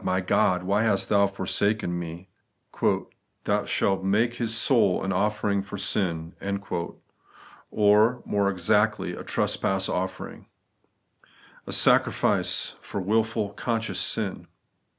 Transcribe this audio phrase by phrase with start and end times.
[0.03, 2.27] my God, why hast Thou forsaken me?
[2.53, 2.61] *'
[3.43, 6.33] Thon shalt make His soul an ofifering for sin;'
[7.71, 10.47] or, more exactly, 'a trespass offering;'
[11.67, 14.47] a sacrifice for wilful, conscious sin.